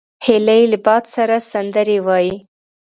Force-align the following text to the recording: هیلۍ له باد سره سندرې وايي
هیلۍ 0.25 0.63
له 0.71 0.77
باد 0.85 1.03
سره 1.15 1.35
سندرې 1.51 1.97
وايي 2.07 2.35